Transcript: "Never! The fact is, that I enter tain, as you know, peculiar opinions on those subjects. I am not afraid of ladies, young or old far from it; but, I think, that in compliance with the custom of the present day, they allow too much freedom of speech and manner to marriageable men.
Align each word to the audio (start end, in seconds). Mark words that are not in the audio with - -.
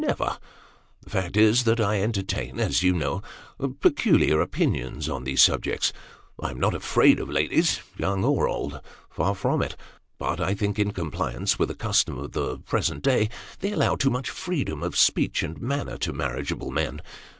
"Never! 0.01 0.39
The 1.03 1.11
fact 1.11 1.37
is, 1.37 1.63
that 1.65 1.79
I 1.79 1.99
enter 1.99 2.23
tain, 2.23 2.59
as 2.59 2.81
you 2.81 2.91
know, 2.91 3.21
peculiar 3.81 4.41
opinions 4.41 5.07
on 5.07 5.25
those 5.25 5.43
subjects. 5.43 5.93
I 6.41 6.49
am 6.49 6.59
not 6.59 6.73
afraid 6.73 7.19
of 7.19 7.29
ladies, 7.29 7.81
young 7.97 8.25
or 8.25 8.47
old 8.47 8.81
far 9.11 9.35
from 9.35 9.61
it; 9.61 9.75
but, 10.17 10.39
I 10.41 10.55
think, 10.55 10.77
that 10.77 10.81
in 10.81 10.91
compliance 10.91 11.59
with 11.59 11.69
the 11.69 11.75
custom 11.75 12.17
of 12.17 12.31
the 12.31 12.57
present 12.57 13.03
day, 13.03 13.29
they 13.59 13.73
allow 13.73 13.95
too 13.95 14.09
much 14.09 14.31
freedom 14.31 14.81
of 14.81 14.97
speech 14.97 15.43
and 15.43 15.61
manner 15.61 15.99
to 15.99 16.13
marriageable 16.13 16.71
men. 16.71 17.01